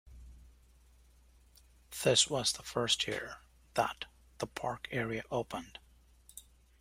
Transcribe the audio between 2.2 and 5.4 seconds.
was the first year that "The Park" area